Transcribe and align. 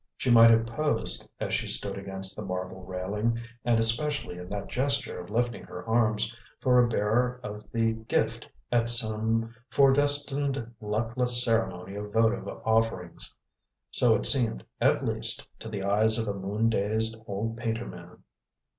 She 0.17 0.31
might 0.31 0.49
have 0.49 0.65
posed 0.65 1.29
as 1.39 1.53
she 1.53 1.67
stood 1.67 1.95
against 1.95 2.35
the 2.35 2.41
marble 2.43 2.83
railing 2.83 3.39
and 3.63 3.79
especially 3.79 4.39
in 4.39 4.49
that 4.49 4.65
gesture 4.67 5.19
of 5.19 5.29
lifting 5.29 5.63
her 5.65 5.85
arms 5.87 6.35
for 6.59 6.79
a 6.83 6.87
bearer 6.89 7.39
of 7.43 7.71
the 7.71 7.93
gift 7.93 8.49
at 8.71 8.89
some 8.89 9.53
foredestined 9.69 10.71
luckless 10.81 11.43
ceremony 11.45 11.93
of 11.97 12.11
votive 12.11 12.47
offerings. 12.65 13.37
So 13.91 14.15
it 14.15 14.25
seemed, 14.25 14.65
at 14.81 15.05
least, 15.05 15.47
to 15.59 15.69
the 15.69 15.83
eyes 15.83 16.17
of 16.17 16.27
a 16.27 16.33
moon 16.33 16.69
dazed 16.69 17.23
old 17.27 17.57
painter 17.57 17.85
man. 17.85 18.23